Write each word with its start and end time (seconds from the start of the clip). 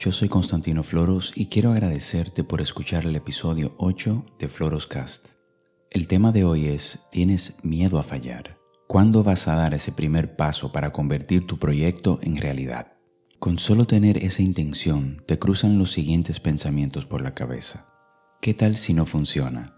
Yo 0.00 0.12
soy 0.12 0.28
Constantino 0.28 0.84
Floros 0.84 1.32
y 1.34 1.46
quiero 1.46 1.72
agradecerte 1.72 2.44
por 2.44 2.60
escuchar 2.60 3.04
el 3.04 3.16
episodio 3.16 3.74
8 3.78 4.26
de 4.38 4.46
Floroscast. 4.46 5.26
El 5.90 6.06
tema 6.06 6.30
de 6.30 6.44
hoy 6.44 6.66
es 6.68 7.00
¿Tienes 7.10 7.56
miedo 7.64 7.98
a 7.98 8.04
fallar? 8.04 8.58
¿Cuándo 8.86 9.24
vas 9.24 9.48
a 9.48 9.56
dar 9.56 9.74
ese 9.74 9.90
primer 9.90 10.36
paso 10.36 10.70
para 10.70 10.92
convertir 10.92 11.48
tu 11.48 11.58
proyecto 11.58 12.20
en 12.22 12.36
realidad? 12.36 12.92
Con 13.40 13.58
solo 13.58 13.86
tener 13.86 14.18
esa 14.18 14.42
intención 14.42 15.16
te 15.26 15.40
cruzan 15.40 15.78
los 15.78 15.90
siguientes 15.90 16.38
pensamientos 16.38 17.04
por 17.04 17.20
la 17.20 17.34
cabeza. 17.34 17.88
¿Qué 18.40 18.54
tal 18.54 18.76
si 18.76 18.94
no 18.94 19.04
funciona? 19.04 19.74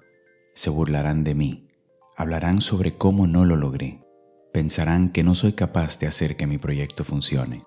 Se 0.55 0.68
burlarán 0.68 1.25
de 1.25 1.34
mí, 1.34 1.68
hablarán 2.14 2.61
sobre 2.61 2.93
cómo 2.93 3.27
no 3.27 3.46
lo 3.46 3.57
logré, 3.57 4.05
pensarán 4.52 5.12
que 5.12 5.23
no 5.23 5.34
soy 5.34 5.55
capaz 5.55 5.98
de 5.98 6.09
hacer 6.09 6.37
que 6.37 6.46
mi 6.46 6.59
proyecto 6.59 7.05
funcione. 7.05 7.62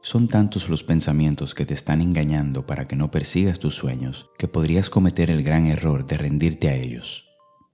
Son 0.00 0.28
tantos 0.28 0.68
los 0.68 0.84
pensamientos 0.84 1.54
que 1.54 1.66
te 1.66 1.74
están 1.74 2.00
engañando 2.00 2.66
para 2.66 2.86
que 2.86 2.96
no 2.96 3.10
persigas 3.10 3.58
tus 3.58 3.74
sueños 3.74 4.30
que 4.38 4.46
podrías 4.46 4.90
cometer 4.90 5.30
el 5.30 5.42
gran 5.42 5.66
error 5.66 6.06
de 6.06 6.16
rendirte 6.16 6.68
a 6.68 6.74
ellos. 6.74 7.26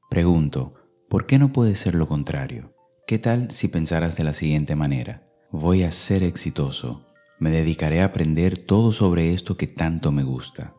Pregunto, 0.08 0.74
¿por 1.08 1.26
qué 1.26 1.38
no 1.38 1.52
puede 1.52 1.74
ser 1.74 1.94
lo 1.94 2.08
contrario? 2.08 2.74
¿Qué 3.06 3.18
tal 3.18 3.50
si 3.50 3.68
pensaras 3.68 4.16
de 4.16 4.24
la 4.24 4.32
siguiente 4.32 4.74
manera? 4.74 5.28
Voy 5.52 5.82
a 5.82 5.92
ser 5.92 6.22
exitoso. 6.22 7.06
Me 7.38 7.50
dedicaré 7.50 8.00
a 8.00 8.06
aprender 8.06 8.56
todo 8.56 8.92
sobre 8.92 9.34
esto 9.34 9.56
que 9.56 9.66
tanto 9.66 10.10
me 10.10 10.22
gusta. 10.22 10.74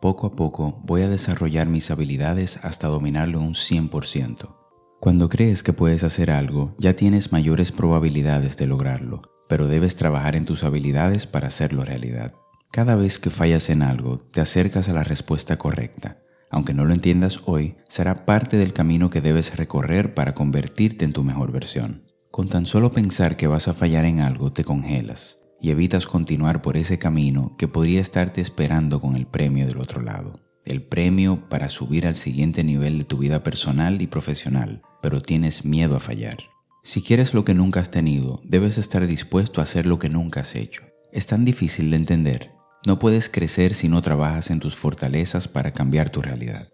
Poco 0.00 0.26
a 0.26 0.36
poco 0.36 0.80
voy 0.84 1.02
a 1.02 1.08
desarrollar 1.08 1.68
mis 1.68 1.90
habilidades 1.90 2.58
hasta 2.62 2.88
dominarlo 2.88 3.40
un 3.40 3.54
100%. 3.54 4.56
Cuando 5.00 5.28
crees 5.28 5.62
que 5.62 5.72
puedes 5.72 6.04
hacer 6.04 6.30
algo, 6.30 6.76
ya 6.78 6.94
tienes 6.94 7.32
mayores 7.32 7.72
probabilidades 7.72 8.56
de 8.56 8.66
lograrlo, 8.66 9.22
pero 9.52 9.68
debes 9.68 9.96
trabajar 9.96 10.34
en 10.34 10.46
tus 10.46 10.64
habilidades 10.64 11.26
para 11.26 11.48
hacerlo 11.48 11.84
realidad. 11.84 12.32
Cada 12.70 12.94
vez 12.94 13.18
que 13.18 13.28
fallas 13.28 13.68
en 13.68 13.82
algo, 13.82 14.16
te 14.16 14.40
acercas 14.40 14.88
a 14.88 14.94
la 14.94 15.04
respuesta 15.04 15.58
correcta. 15.58 16.16
Aunque 16.50 16.72
no 16.72 16.86
lo 16.86 16.94
entiendas 16.94 17.38
hoy, 17.44 17.74
será 17.86 18.24
parte 18.24 18.56
del 18.56 18.72
camino 18.72 19.10
que 19.10 19.20
debes 19.20 19.54
recorrer 19.54 20.14
para 20.14 20.34
convertirte 20.34 21.04
en 21.04 21.12
tu 21.12 21.22
mejor 21.22 21.52
versión. 21.52 22.04
Con 22.30 22.48
tan 22.48 22.64
solo 22.64 22.92
pensar 22.92 23.36
que 23.36 23.46
vas 23.46 23.68
a 23.68 23.74
fallar 23.74 24.06
en 24.06 24.22
algo, 24.22 24.54
te 24.54 24.64
congelas 24.64 25.36
y 25.60 25.70
evitas 25.70 26.06
continuar 26.06 26.62
por 26.62 26.78
ese 26.78 26.98
camino 26.98 27.54
que 27.58 27.68
podría 27.68 28.00
estarte 28.00 28.40
esperando 28.40 29.02
con 29.02 29.16
el 29.16 29.26
premio 29.26 29.66
del 29.66 29.76
otro 29.76 30.00
lado. 30.00 30.40
El 30.64 30.82
premio 30.82 31.46
para 31.50 31.68
subir 31.68 32.06
al 32.06 32.16
siguiente 32.16 32.64
nivel 32.64 32.96
de 32.96 33.04
tu 33.04 33.18
vida 33.18 33.42
personal 33.42 34.00
y 34.00 34.06
profesional, 34.06 34.80
pero 35.02 35.20
tienes 35.20 35.66
miedo 35.66 35.94
a 35.94 36.00
fallar. 36.00 36.38
Si 36.84 37.00
quieres 37.00 37.32
lo 37.32 37.44
que 37.44 37.54
nunca 37.54 37.78
has 37.78 37.92
tenido, 37.92 38.40
debes 38.42 38.76
estar 38.76 39.06
dispuesto 39.06 39.60
a 39.60 39.64
hacer 39.64 39.86
lo 39.86 40.00
que 40.00 40.08
nunca 40.08 40.40
has 40.40 40.56
hecho. 40.56 40.82
Es 41.12 41.28
tan 41.28 41.44
difícil 41.44 41.90
de 41.90 41.96
entender. 41.96 42.50
No 42.84 42.98
puedes 42.98 43.28
crecer 43.28 43.74
si 43.74 43.88
no 43.88 44.02
trabajas 44.02 44.50
en 44.50 44.58
tus 44.58 44.74
fortalezas 44.74 45.46
para 45.46 45.72
cambiar 45.72 46.10
tu 46.10 46.22
realidad. 46.22 46.66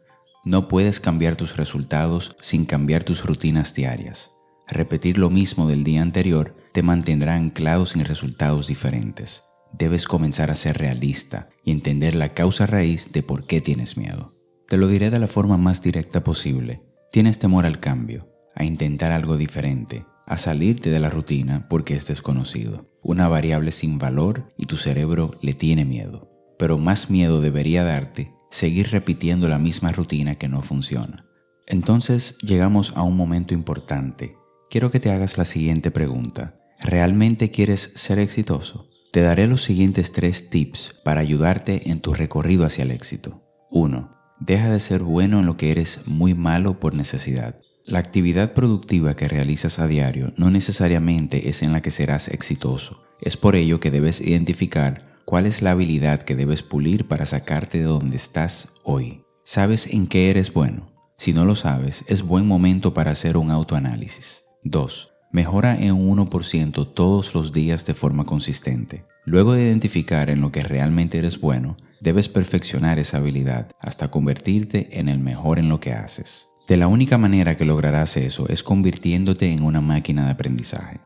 No 0.47 0.67
puedes 0.67 0.98
cambiar 0.98 1.36
tus 1.36 1.59
resultados 1.59 2.36
sin 2.41 2.64
cambiar 2.64 3.05
tus 3.05 3.23
rutinas 3.27 3.75
diarias. 3.75 4.31
Repetir 4.67 5.19
lo 5.19 5.29
mismo 5.29 5.69
del 5.69 5.84
día 5.84 6.01
anterior 6.01 6.55
te 6.73 6.83
mantendrá 6.83 7.34
anclado 7.34 7.84
sin 7.84 8.03
resultados 8.06 8.67
diferentes. 8.67 9.45
Debes 9.75 10.06
comenzar 10.06 10.51
a 10.51 10.55
ser 10.55 10.79
realista 10.79 11.48
y 11.64 11.70
entender 11.70 12.14
la 12.14 12.33
causa 12.33 12.67
raíz 12.67 13.12
de 13.12 13.23
por 13.23 13.47
qué 13.47 13.61
tienes 13.61 13.98
miedo. 13.98 14.34
Te 14.69 14.79
lo 14.79 14.89
diré 14.89 15.11
de 15.11 15.19
la 15.19 15.29
forma 15.29 15.59
más 15.59 15.83
directa 15.83 16.25
posible. 16.25 16.83
Tienes 17.12 17.39
temor 17.39 17.67
al 17.67 17.81
cambio, 17.81 18.29
a 18.59 18.64
intentar 18.64 19.12
algo 19.12 19.37
diferente, 19.37 20.05
a 20.27 20.37
salirte 20.37 20.91
de 20.91 21.01
la 21.01 21.09
rutina 21.09 21.67
porque 21.69 21.95
es 21.95 22.06
desconocido, 22.06 22.91
una 23.03 23.28
variable 23.28 23.73
sin 23.73 23.98
valor 23.98 24.48
y 24.59 24.67
tu 24.67 24.77
cerebro 24.77 25.39
le 25.41 25.55
tiene 25.55 25.84
miedo. 25.84 26.28
Pero 26.59 26.77
más 26.77 27.09
miedo 27.09 27.41
debería 27.41 27.84
darte 27.84 28.33
seguir 28.51 28.89
repitiendo 28.89 29.48
la 29.48 29.59
misma 29.59 29.92
rutina 29.92 30.34
que 30.34 30.48
no 30.48 30.62
funciona. 30.62 31.25
Entonces 31.67 32.36
llegamos 32.39 32.92
a 32.97 33.03
un 33.03 33.17
momento 33.17 33.55
importante. 33.55 34.35
Quiero 34.70 34.90
que 34.90 35.01
te 35.01 35.11
hagas 35.11 35.39
la 35.39 35.45
siguiente 35.45 35.90
pregunta. 35.90 36.58
¿Realmente 36.80 37.51
quieres 37.51 37.92
ser 37.95 38.19
exitoso? 38.19 38.89
Te 39.13 39.20
daré 39.23 39.46
los 39.46 39.63
siguientes 39.63 40.11
tres 40.13 40.51
tips 40.51 40.96
para 41.05 41.20
ayudarte 41.20 41.90
en 41.90 42.01
tu 42.01 42.13
recorrido 42.13 42.67
hacia 42.67 42.83
el 42.83 42.90
éxito. 42.90 43.42
1. 43.70 44.11
Deja 44.40 44.70
de 44.70 44.80
ser 44.80 45.02
bueno 45.05 45.40
en 45.40 45.46
lo 45.46 45.57
que 45.57 45.70
eres 45.70 46.01
muy 46.07 46.35
malo 46.35 46.80
por 46.80 46.95
necesidad. 46.95 47.57
La 47.89 48.01
actividad 48.01 48.53
productiva 48.53 49.17
que 49.17 49.29
realizas 49.29 49.79
a 49.79 49.87
diario 49.87 50.35
no 50.37 50.51
necesariamente 50.51 51.49
es 51.49 51.63
en 51.63 51.73
la 51.73 51.81
que 51.81 51.91
serás 51.91 52.29
exitoso. 52.29 53.01
Es 53.23 53.39
por 53.39 53.57
ello 53.57 53.81
que 53.81 53.91
debes 53.91 54.21
identificar 54.21 55.17
cuál 55.25 55.47
es 55.47 55.63
la 55.63 55.71
habilidad 55.71 56.21
que 56.21 56.37
debes 56.37 56.63
pulir 56.63 57.09
para 57.09 57.25
sacarte 57.25 57.79
de 57.79 57.85
donde 57.85 58.19
estás 58.19 58.69
hoy. 58.85 59.23
¿Sabes 59.43 59.87
en 59.87 60.07
qué 60.07 60.29
eres 60.29 60.53
bueno? 60.53 60.93
Si 61.17 61.33
no 61.33 61.47
lo 61.47 61.57
sabes, 61.57 62.05
es 62.09 62.21
buen 62.21 62.47
momento 62.47 62.93
para 62.93 63.13
hacer 63.13 63.39
un 63.39 63.51
autoanálisis. 63.51 64.43
2. 64.65 65.09
Mejora 65.33 65.75
en 65.75 65.95
un 65.95 66.19
1% 66.19 66.93
todos 66.93 67.35
los 67.35 67.55
días 67.55 67.87
de 67.87 67.95
forma 67.95 68.27
consistente. 68.27 69.07
Luego 69.25 69.55
de 69.55 69.63
identificar 69.63 70.29
en 70.29 70.43
lo 70.43 70.53
que 70.53 70.63
realmente 70.63 71.17
eres 71.17 71.41
bueno, 71.41 71.79
debes 72.03 72.29
perfeccionar 72.29 72.99
esa 72.99 73.17
habilidad 73.17 73.70
hasta 73.81 74.11
convertirte 74.11 75.01
en 75.01 75.09
el 75.09 75.20
mejor 75.20 75.59
en 75.59 75.70
lo 75.70 75.81
que 75.81 75.95
haces. 75.95 76.49
De 76.68 76.77
la 76.77 76.86
única 76.86 77.17
manera 77.17 77.56
que 77.56 77.64
lograrás 77.64 78.18
eso 78.18 78.46
es 78.51 78.62
convirtiéndote 78.62 79.51
en 79.51 79.62
una 79.62 79.80
máquina 79.80 80.27
de 80.27 80.33
aprendizaje. 80.33 81.01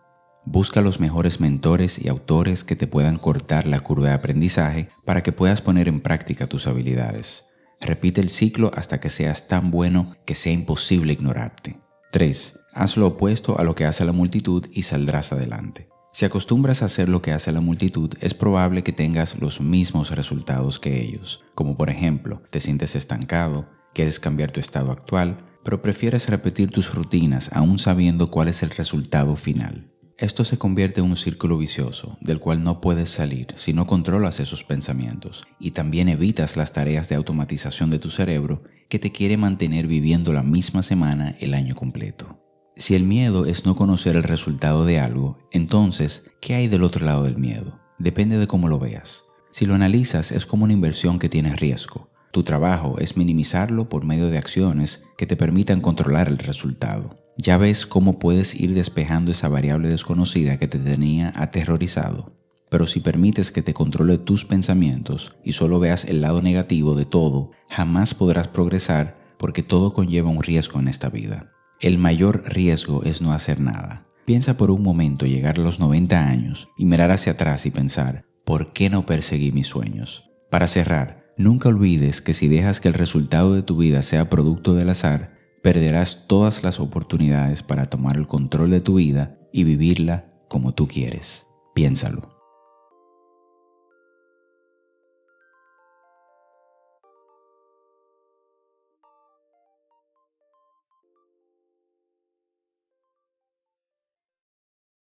Busca 0.45 0.81
los 0.81 0.99
mejores 0.99 1.39
mentores 1.39 2.05
y 2.05 2.09
autores 2.09 2.65
que 2.65 2.75
te 2.75 2.89
puedan 2.89 3.17
cortar 3.17 3.69
la 3.69 3.79
curva 3.79 4.09
de 4.09 4.15
aprendizaje 4.15 4.89
para 5.05 5.23
que 5.23 5.31
puedas 5.31 5.61
poner 5.61 5.87
en 5.87 6.01
práctica 6.01 6.49
tus 6.49 6.67
habilidades. 6.67 7.45
Repite 7.81 8.21
el 8.21 8.31
ciclo 8.31 8.73
hasta 8.75 8.99
que 8.99 9.09
seas 9.09 9.47
tan 9.47 9.71
bueno 9.71 10.17
que 10.27 10.35
sea 10.35 10.53
imposible 10.53 11.13
ignorarte. 11.13 11.79
3. 12.11 12.59
Haz 12.75 12.97
lo 12.97 13.07
opuesto 13.07 13.57
a 13.57 13.63
lo 13.63 13.77
que 13.77 13.85
hace 13.85 14.05
la 14.05 14.11
multitud 14.11 14.67
y 14.73 14.83
saldrás 14.83 15.33
adelante. 15.33 15.89
Si 16.13 16.25
acostumbras 16.25 16.83
a 16.83 16.87
hacer 16.87 17.09
lo 17.09 17.23
que 17.23 17.31
hace 17.31 17.53
la 17.53 17.61
multitud, 17.61 18.13
es 18.21 18.35
probable 18.35 18.83
que 18.83 18.93
tengas 18.93 19.41
los 19.41 19.61
mismos 19.61 20.11
resultados 20.11 20.81
que 20.81 21.01
ellos, 21.01 21.41
como 21.55 21.77
por 21.77 21.89
ejemplo, 21.89 22.43
te 22.51 22.59
sientes 22.59 22.97
estancado, 22.97 23.69
quieres 23.95 24.19
cambiar 24.19 24.51
tu 24.51 24.59
estado 24.59 24.91
actual, 24.91 25.39
pero 25.65 25.83
prefieres 25.83 26.29
repetir 26.29 26.71
tus 26.71 26.95
rutinas 26.95 27.51
aún 27.53 27.79
sabiendo 27.79 28.31
cuál 28.31 28.49
es 28.49 28.63
el 28.63 28.71
resultado 28.71 29.37
final. 29.37 29.93
Esto 30.19 30.45
se 30.45 30.59
convierte 30.59 31.01
en 31.01 31.07
un 31.07 31.17
círculo 31.17 31.59
vicioso 31.59 32.17
del 32.21 32.39
cual 32.39 32.63
no 32.63 32.81
puedes 32.81 33.11
salir 33.11 33.49
si 33.57 33.73
no 33.73 33.87
controlas 33.87 34.39
esos 34.41 34.63
pensamientos 34.63 35.45
y 35.59 35.73
también 35.73 36.09
evitas 36.09 36.57
las 36.57 36.73
tareas 36.73 37.09
de 37.09 37.17
automatización 37.17 37.91
de 37.91 37.99
tu 37.99 38.11
cerebro 38.11 38.63
que 38.89 38.99
te 38.99 39.11
quiere 39.11 39.37
mantener 39.37 39.87
viviendo 39.87 40.33
la 40.33 40.43
misma 40.43 40.83
semana 40.83 41.35
el 41.41 41.55
año 41.55 41.75
completo. 41.75 42.39
Si 42.77 42.95
el 42.95 43.05
miedo 43.05 43.47
es 43.47 43.65
no 43.65 43.75
conocer 43.75 44.17
el 44.17 44.23
resultado 44.23 44.85
de 44.85 44.99
algo, 44.99 45.39
entonces, 45.51 46.25
¿qué 46.41 46.55
hay 46.55 46.69
del 46.69 46.85
otro 46.85 47.05
lado 47.05 47.25
del 47.25 47.39
miedo? 47.39 47.81
Depende 47.99 48.39
de 48.39 48.47
cómo 48.47 48.69
lo 48.69 48.79
veas. 48.79 49.25
Si 49.51 49.67
lo 49.67 49.75
analizas, 49.75 50.31
es 50.31 50.47
como 50.47 50.65
una 50.65 50.73
inversión 50.73 51.19
que 51.19 51.29
tiene 51.29 51.57
riesgo. 51.57 52.12
Tu 52.33 52.43
trabajo 52.45 52.99
es 52.99 53.19
minimizarlo 53.19 53.91
por 53.91 54.05
medio 54.05 54.31
de 54.31 54.39
acciones 54.39 55.05
que 55.19 55.27
te 55.27 55.37
permitan 55.37 55.83
controlar 55.83 56.29
el 56.29 56.39
resultado. 56.39 57.19
Ya 57.37 57.59
ves 57.59 57.85
cómo 57.85 58.19
puedes 58.19 58.59
ir 58.59 58.73
despejando 58.73 59.31
esa 59.31 59.51
variable 59.51 59.91
desconocida 59.91 60.59
que 60.59 60.67
te 60.67 60.79
tenía 60.79 61.33
aterrorizado. 61.37 62.33
Pero 62.71 62.87
si 62.87 63.01
permites 63.01 63.53
que 63.53 63.61
te 63.61 63.75
controle 63.75 64.17
tus 64.17 64.47
pensamientos 64.47 65.35
y 65.45 65.53
solo 65.53 65.79
veas 65.79 66.07
el 66.07 66.23
lado 66.23 66.41
negativo 66.41 66.95
de 66.95 67.05
todo, 67.05 67.51
jamás 67.69 68.15
podrás 68.15 68.49
progresar 68.49 69.35
porque 69.37 69.63
todo 69.63 69.93
conlleva 69.93 70.31
un 70.31 70.43
riesgo 70.43 70.81
en 70.81 70.89
esta 70.89 71.11
vida. 71.11 71.53
El 71.81 71.99
mayor 71.99 72.45
riesgo 72.47 73.03
es 73.03 73.21
no 73.21 73.35
hacer 73.35 73.61
nada. 73.61 74.07
Piensa 74.25 74.57
por 74.57 74.71
un 74.71 74.83
momento 74.83 75.27
llegar 75.27 75.59
a 75.59 75.63
los 75.63 75.81
90 75.81 76.19
años 76.19 76.69
y 76.79 76.87
mirar 76.87 77.11
hacia 77.11 77.33
atrás 77.33 77.67
y 77.67 77.71
pensar, 77.71 78.25
¿por 78.47 78.73
qué 78.73 78.89
no 78.89 79.05
perseguí 79.05 79.53
mis 79.53 79.67
sueños? 79.67 80.31
Para 80.49 80.69
cerrar, 80.69 81.22
nunca 81.43 81.69
olvides 81.69 82.21
que 82.21 82.35
si 82.35 82.49
dejas 82.49 82.81
que 82.81 82.89
el 82.89 82.95
resultado 82.95 83.55
de 83.55 83.63
tu 83.63 83.77
vida 83.77 84.03
sea 84.03 84.31
producto 84.31 84.75
del 84.75 84.91
azar, 84.91 85.33
perderás 85.63 86.27
todas 86.27 86.63
las 86.63 86.81
oportunidades 86.81 87.63
para 87.63 87.87
tomar 87.87 88.17
el 88.17 88.27
control 88.27 88.71
de 88.71 88.81
tu 88.81 88.95
vida 88.95 89.39
y 89.53 89.65
vivirla 89.65 90.33
como 90.49 90.73
tú 90.75 90.89
quieres. 90.89 91.47
Piénsalo. 91.75 92.32